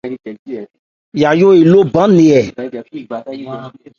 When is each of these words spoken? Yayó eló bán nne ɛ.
Yayó 1.21 1.49
eló 1.61 1.79
bán 1.93 2.09
nne 2.13 2.25
ɛ. 2.39 2.41